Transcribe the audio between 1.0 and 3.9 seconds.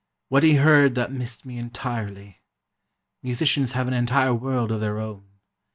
missed me entirely. Musicians have